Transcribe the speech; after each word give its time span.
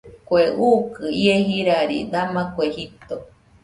Kue 0.27 0.43
ukɨ 0.69 1.03
ie 1.23 1.35
jirari 1.47 1.97
dama 2.11 2.41
kue 2.53 2.65
jito. 2.75 3.15